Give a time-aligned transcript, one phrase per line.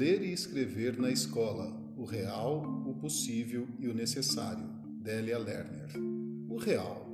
[0.00, 4.64] Ler e escrever na escola: o real, o possível e o necessário.
[5.02, 5.90] Délia Lerner.
[6.48, 7.06] O real.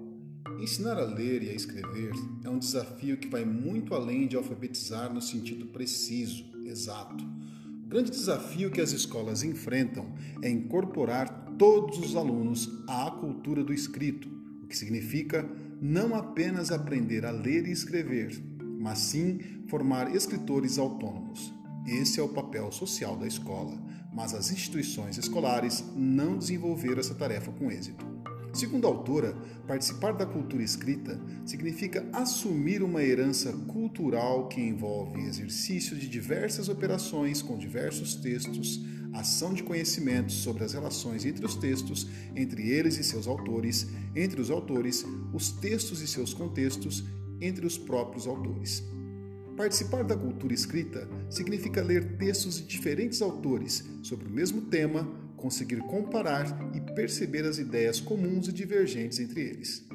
[0.60, 2.12] Ensinar a ler e a escrever
[2.44, 7.24] é um desafio que vai muito além de alfabetizar no sentido preciso, exato.
[7.24, 13.74] O grande desafio que as escolas enfrentam é incorporar todos os alunos à cultura do
[13.74, 14.28] escrito,
[14.62, 15.44] o que significa
[15.82, 18.40] não apenas aprender a ler e escrever,
[18.78, 21.55] mas sim formar escritores autônomos.
[21.86, 23.78] Esse é o papel social da escola,
[24.12, 28.04] mas as instituições escolares não desenvolveram essa tarefa com êxito.
[28.52, 29.36] Segundo a autora,
[29.68, 37.40] participar da cultura escrita significa assumir uma herança cultural que envolve exercício de diversas operações
[37.42, 38.80] com diversos textos,
[39.12, 44.40] ação de conhecimentos sobre as relações entre os textos, entre eles e seus autores, entre
[44.40, 47.04] os autores, os textos e seus contextos,
[47.40, 48.82] entre os próprios autores.
[49.56, 55.78] Participar da cultura escrita significa ler textos de diferentes autores sobre o mesmo tema, conseguir
[55.86, 59.88] comparar e perceber as ideias comuns e divergentes entre eles.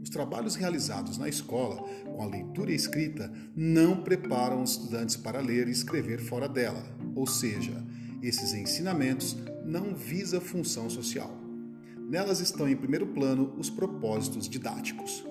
[0.00, 5.40] Os trabalhos realizados na escola com a leitura e escrita não preparam os estudantes para
[5.40, 6.84] ler e escrever fora dela,
[7.16, 7.84] ou seja,
[8.22, 11.36] esses ensinamentos não visam função social.
[12.08, 15.24] Nelas estão em primeiro plano os propósitos didáticos.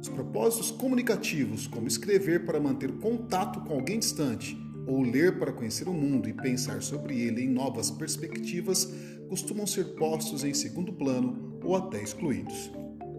[0.00, 4.56] Os propósitos comunicativos, como escrever para manter contato com alguém distante,
[4.86, 8.90] ou ler para conhecer o mundo e pensar sobre ele em novas perspectivas,
[9.28, 12.72] costumam ser postos em segundo plano ou até excluídos.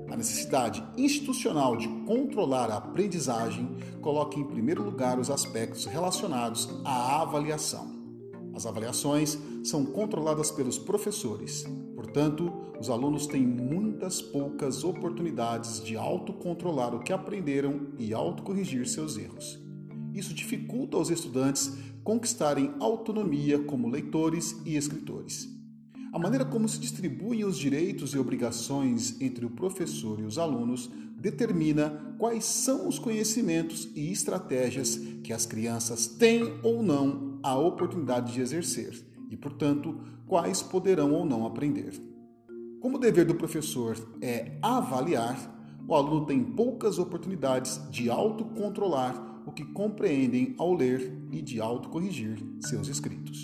[0.10, 7.22] A necessidade institucional de controlar a aprendizagem coloca em primeiro lugar os aspectos relacionados à
[7.22, 8.01] avaliação.
[8.54, 16.96] As avaliações são controladas pelos professores, portanto, os alunos têm muitas poucas oportunidades de autocontrolar
[16.96, 19.60] o que aprenderam e autocorrigir seus erros.
[20.14, 21.72] Isso dificulta aos estudantes
[22.04, 25.48] conquistarem autonomia como leitores e escritores.
[26.12, 30.92] A maneira como se distribuem os direitos e obrigações entre o professor e os alunos
[31.16, 38.34] determina quais são os conhecimentos e estratégias que as crianças têm ou não a oportunidade
[38.34, 41.94] de exercer e, portanto, quais poderão ou não aprender.
[42.80, 45.38] Como o dever do professor é avaliar,
[45.88, 52.38] o aluno tem poucas oportunidades de autocontrolar o que compreendem ao ler e de autocorrigir
[52.60, 53.44] seus escritos.